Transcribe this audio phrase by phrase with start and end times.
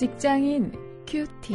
[0.00, 0.72] 직장인
[1.06, 1.54] 큐티.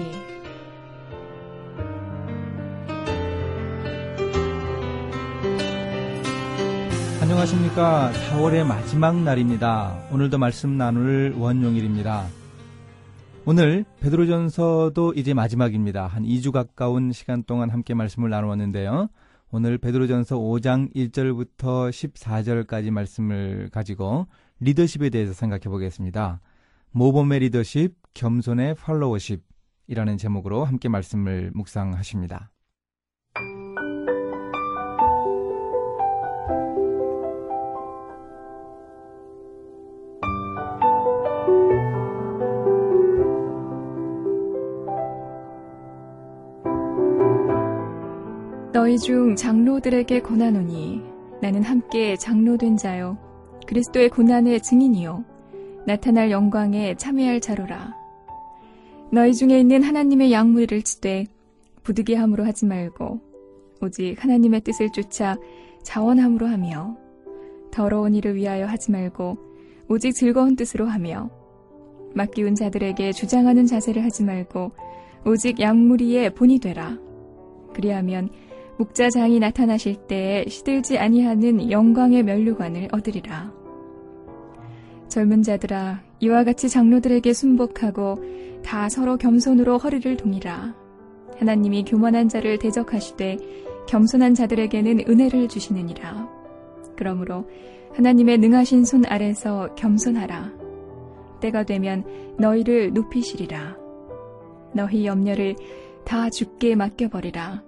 [7.23, 8.11] 안녕하십니까.
[8.13, 9.97] 4월의 마지막 날입니다.
[10.11, 12.27] 오늘도 말씀 나눌 원용일입니다.
[13.47, 16.05] 오늘 베드로전서도 이제 마지막입니다.
[16.05, 19.07] 한 2주 가까운 시간 동안 함께 말씀을 나누었는데요.
[19.49, 24.27] 오늘 베드로전서 5장 1절부터 14절까지 말씀을 가지고
[24.59, 26.41] 리더십에 대해서 생각해 보겠습니다.
[26.91, 32.51] 모범의 리더십, 겸손의 팔로워십이라는 제목으로 함께 말씀을 묵상하십니다.
[48.71, 51.01] 너희 중 장로들에게 권하노니
[51.41, 53.17] 나는 함께 장로된 자요.
[53.67, 55.25] 그리스도의 고난의 증인이요.
[55.85, 58.04] 나타날 영광에 참여할 자로라
[59.11, 61.25] 너희 중에 있는 하나님의 양무리를 치되
[61.83, 63.21] 부득이함으로 하지 말고
[63.81, 65.37] 오직 하나님의 뜻을 쫓아
[65.83, 66.97] 자원함으로 하며
[67.71, 69.37] 더러운 일을 위하여 하지 말고
[69.87, 71.29] 오직 즐거운 뜻으로 하며
[72.13, 74.71] 맡기운 자들에게 주장하는 자세를 하지 말고
[75.25, 76.97] 오직 양무리의 본이 되라
[77.73, 78.29] 그리하면
[78.77, 83.64] 목자장이 나타나실 때에 시들지 아니하는 영광의 면류관을 얻으리라.
[85.07, 88.17] 젊은 자들아 이와 같이 장로들에게 순복하고
[88.63, 90.75] 다 서로 겸손으로 허리를 동이라.
[91.37, 93.37] 하나님이 교만한 자를 대적하시되
[93.87, 96.29] 겸손한 자들에게는 은혜를 주시느니라.
[96.95, 97.49] 그러므로
[97.93, 100.51] 하나님의 능하신 손 아래서 겸손하라.
[101.41, 102.03] 때가 되면
[102.37, 103.77] 너희를 높이시리라.
[104.73, 105.55] 너희 염려를
[106.03, 107.63] 다 죽게 맡겨버리라.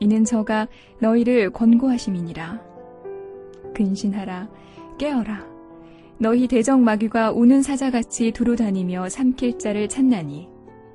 [0.00, 0.68] 이는 저가
[1.00, 2.60] 너희를 권고하심이니라.
[3.74, 4.48] 근신하라,
[4.98, 5.57] 깨어라.
[6.18, 10.48] 너희 대적 마귀가 우는 사자같이 두루 다니며 삼킬 자를 찾나니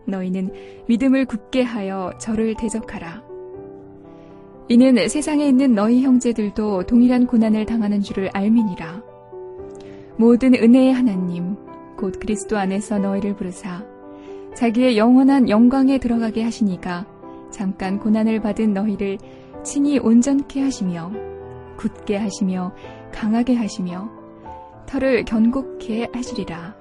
[0.06, 0.52] 너희는
[0.88, 3.24] 믿음을 굳게 하여 저를 대적하라.
[4.68, 9.02] 이는 세상에 있는 너희 형제들도 동일한 고난을 당하는 줄을 알미니라.
[10.18, 11.56] 모든 은혜의 하나님,
[11.98, 13.86] 곧 그리스도 안에서 너희를 부르사
[14.56, 17.08] 자기의 영원한 영광에 들어가게 하시니까
[17.50, 19.18] 잠깐 고난을 받은 너희를
[19.64, 21.12] 친히 온전케 하시며
[21.78, 22.74] 굳게 하시며
[23.12, 24.23] 강하게 하시며
[24.86, 26.76] 털을 견고케 하시리라.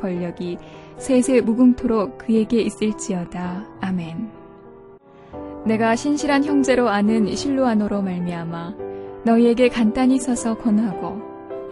[0.00, 0.58] 권력이
[0.98, 3.66] 세세 무궁토록 그에게 있을지어다.
[3.80, 4.30] 아멘.
[5.66, 8.74] 내가 신실한 형제로 아는 실로아노로 말미암아
[9.24, 11.20] 너희에게 간단히 서서 권하고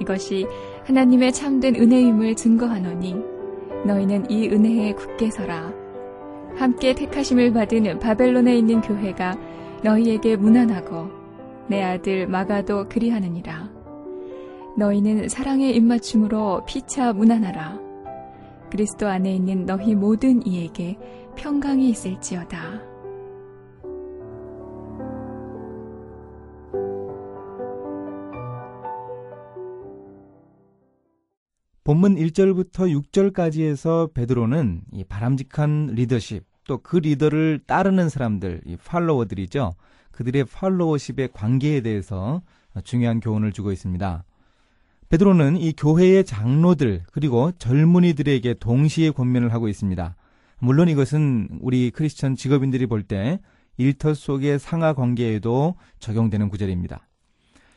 [0.00, 0.47] 이것이
[0.84, 3.15] 하나님의 참된 은혜임을 증거하노니
[3.87, 5.72] 너희는 이 은혜에 굳게 서라.
[6.56, 9.37] 함께 택하심을 받은 바벨론에 있는 교회가
[9.82, 11.09] 너희에게 무난하고
[11.69, 13.74] 내 아들 마가도 그리하느니라.
[14.77, 17.79] 너희는 사랑의 입맞춤으로 피차 무난하라.
[18.71, 20.99] 그리스도 안에 있는 너희 모든 이에게
[21.37, 22.83] 평강이 있을지어다.
[31.85, 39.75] 본문 1절부터 6절까지에서 베드로는 이 바람직한 리더십 또 그 리더를 따르는 사람들, 이 팔로워들이죠.
[40.12, 42.41] 그들의 팔로워십의 관계에 대해서
[42.85, 44.25] 중요한 교훈을 주고 있습니다.
[45.14, 50.16] 베드로는 이 교회의 장로들 그리고 젊은이들에게 동시에 권면을 하고 있습니다.
[50.58, 53.38] 물론 이것은 우리 크리스천 직업인들이 볼 때
[53.76, 57.06] 일터 속의 상하 관계에도 적용되는 구절입니다.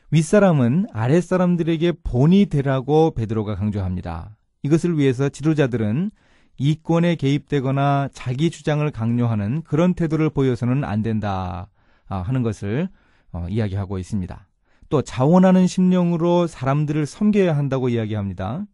[0.09, 4.35] 윗사람은 아랫사람들에게 본이 되라고 베드로가 강조합니다.
[4.63, 6.09] 이것을 위해서 지도자들은
[6.57, 11.69] 이권에 개입되거나 자기 주장을 강요하는 그런 태도를 보여서는 안 된다
[12.07, 12.89] 아, 하는 것을
[13.31, 14.47] 어, 이야기하고 있습니다.
[14.89, 18.65] 또 자원하는 심령으로 사람들을 섬겨야 한다고 이야기합니다.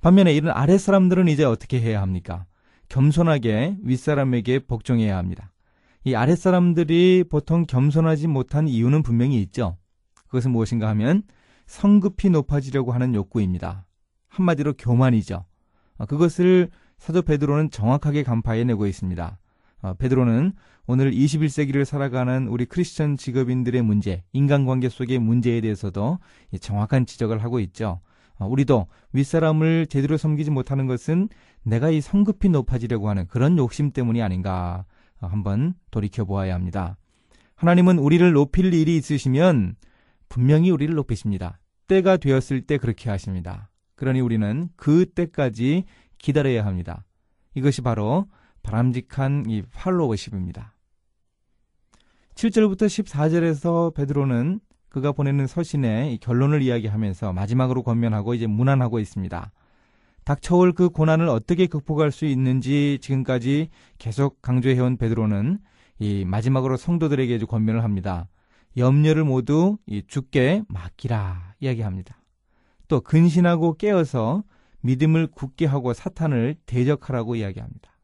[0.00, 2.46] 반면에 이런 아랫사람들은 이제 어떻게 해야 합니까?
[2.88, 5.52] 겸손하게 윗사람에게 복종해야 합니다.
[6.04, 9.76] 이 아랫사람들이 보통 겸손하지 못한 이유는 분명히 있죠.
[10.26, 11.22] 그것은 무엇인가 하면
[11.66, 13.86] 성급히 높아지려고 하는 욕구입니다.
[14.28, 15.44] 한마디로 교만이죠.
[15.98, 19.38] 어, 그것을 사도 베드로는 정확하게 간파해내고 있습니다.
[19.82, 20.52] 어, 베드로는
[20.90, 26.18] 오늘 21세기를 살아가는 우리 크리스천 직업인들의 문제, 인간관계 속의 문제에 대해서도
[26.62, 28.00] 정확한 지적을 하고 있죠.
[28.38, 31.28] 어, 우리도 윗사람을 제대로 섬기지 못하는 것은
[31.62, 34.86] 내가 이 성급히 높아지려고 하는 그런 욕심 때문이 아닌가
[35.20, 36.96] 한번 돌이켜 보아야 합니다.
[37.56, 39.76] 하나님은 우리를 높일 일이 있으시면
[40.30, 41.58] 분명히 우리를 높이십니다.
[41.86, 43.68] 때가 되었을 때 그렇게 하십니다.
[43.94, 45.84] 그러니 우리는 그 때까지
[46.16, 47.04] 기다려야 합니다.
[47.54, 48.26] 이것이 바로
[48.62, 50.77] 바람직한 이 팔로워십입니다.
[52.38, 59.50] 7절부터 14절에서 베드로는 그가 보내는 서신의 결론을 이야기하면서 마지막으로 권면하고 이제 문안하고 있습니다.
[60.22, 65.58] 닥쳐올 그 고난을 어떻게 극복할 수 있는지 지금까지 계속 강조해온 베드로는
[65.98, 68.28] 이 마지막으로 성도들에게 권면을 합니다.
[68.76, 72.22] 염려를 모두 이 주께 맡기라 이야기합니다.
[72.86, 74.44] 또 근신하고 깨어서
[74.82, 77.97] 믿음을 굳게 하고 사탄을 대적하라고 이야기합니다.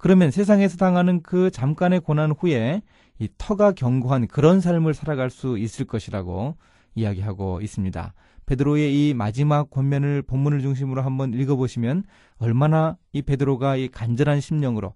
[0.00, 2.82] 그러면 세상에서 당하는 그 잠깐의 고난 후에
[3.18, 6.56] 이 터가 견고한 그런 삶을 살아갈 수 있을 것이라고
[6.94, 8.14] 이야기하고 있습니다.
[8.46, 12.04] 베드로의 이 마지막 권면을 본문을 중심으로 한번 읽어보시면
[12.38, 14.94] 얼마나 이 베드로가 이 간절한 심령으로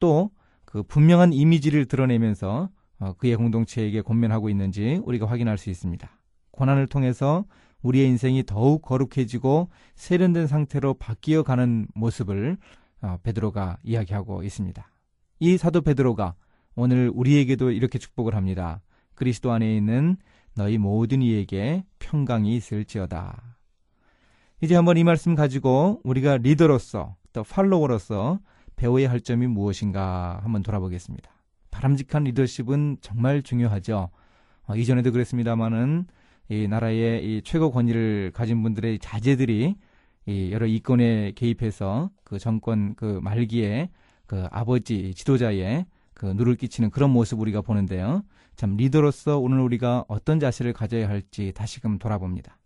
[0.00, 0.30] 또
[0.70, 2.70] 그 분명한 이미지를 드러내면서
[3.00, 6.08] 어, 그의 공동체에게 권면하고 있는지 우리가 확인할 수 있습니다.
[6.52, 7.44] 고난을 통해서
[7.82, 12.79] 우리의 인생이 더욱 거룩해지고 세련된 상태로 바뀌어 가는 모습을 어,
[13.22, 14.90] 베드로가 이야기하고 있습니다.
[15.40, 16.34] 이 사도 베드로가
[16.74, 18.80] 오늘 우리에게도 이렇게 축복을 합니다.
[19.14, 20.16] 그리스도 안에 있는
[20.54, 23.56] 너희 모든 이에게 평강이 있을지어다.
[24.62, 28.40] 이제 한번 이 말씀 가지고 우리가 리더로서 또 팔로워로서
[28.76, 31.30] 배워야 할 점이 무엇인가 한번 돌아보겠습니다.
[31.70, 34.10] 바람직한 리더십은 정말 중요하죠.
[34.66, 36.06] 어, 이전에도 그랬습니다만은
[36.48, 39.76] 이 나라의 이 최고 권위를 가진 분들의 자제들이
[40.26, 43.90] 이 여러 이권에 개입해서 그 정권 그 말기에
[44.26, 48.22] 그 아버지 지도자의 그 누를 끼치는 그런 모습 우리가 보는데요.
[48.56, 52.58] 참 리더로서 오늘 우리가 어떤 자세를 가져야 할지 다시금 돌아봅니다.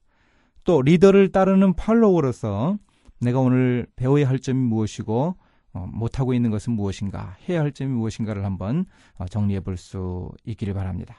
[0.65, 2.79] 또 리더를 따르는 팔로워로서
[3.21, 5.37] 내가 오늘 배워야 할 점이 무엇이고
[5.73, 8.87] 어, 못하고 있는 것은 무엇인가 해야 할 점이 무엇인가를 한번
[9.17, 11.17] 어, 정리해 볼 수 있기를 바랍니다.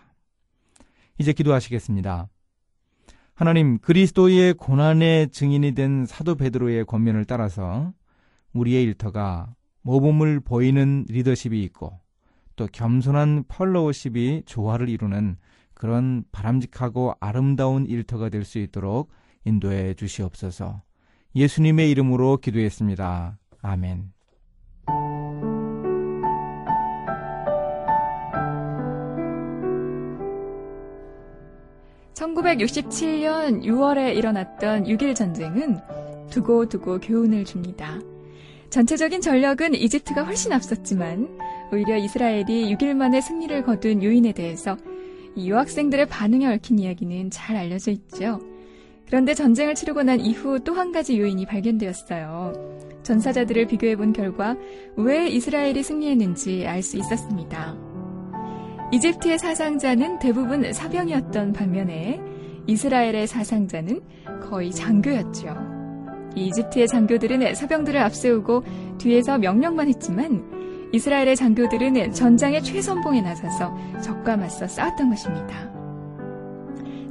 [1.18, 2.28] 이제 기도하시겠습니다.
[3.36, 7.92] 하나님 그리스도의 고난의 증인이 된 사도 베드로의 권면을 따라서
[8.54, 12.00] 우리의 일터가 모범을 보이는 리더십이 있고
[12.56, 15.36] 또 겸손한 펄로우십이 조화를 이루는
[15.74, 19.12] 그런 바람직하고 아름다운 일터가 될 수 있도록
[19.44, 20.82] 인도해 주시옵소서.
[21.36, 23.38] 예수님의 이름으로 기도했습니다.
[23.62, 24.15] 아멘.
[32.16, 35.80] (1967년 6월에) 일어났던 6.1 전쟁은
[36.30, 38.00] 두고 두고 교훈을 줍니다.
[38.70, 41.38] 전체적인 전력은 이집트가 훨씬 앞섰지만
[41.72, 44.76] 오히려 이스라엘이 6일 만에 승리를 거둔 요인에 대해서
[45.38, 48.40] 유학생들의 반응에 얽힌 이야기는 잘 알려져 있죠.
[49.08, 52.54] 그런데 전쟁을 치르고 난 이후 또 한 가지 요인이 발견되었어요.
[53.04, 54.56] 전사자들을 비교해 본 결과
[54.96, 57.85] 왜 이스라엘이 승리했는지 알 수 있었습니다.
[58.92, 62.22] 이집트의 사상자는 대부분 사병이었던 반면에
[62.68, 64.02] 이스라엘의 사상자는
[64.42, 65.56] 거의 장교였죠.
[66.36, 68.64] 이집트의 장교들은 사병들을 앞세우고
[68.98, 75.72] 뒤에서 명령만 했지만 이스라엘의 장교들은 전장의 최선봉에 나서서 적과 맞서 싸웠던 것입니다.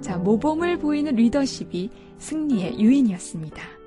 [0.01, 3.84] 자, 모범을 보이는 리더십이 승리의 유인이었습니다.